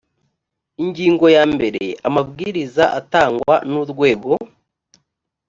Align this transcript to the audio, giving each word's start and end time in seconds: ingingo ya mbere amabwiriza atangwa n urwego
ingingo 0.83 1.25
ya 1.35 1.43
mbere 1.53 1.83
amabwiriza 2.07 2.83
atangwa 2.99 3.55
n 3.69 3.71
urwego 3.83 4.31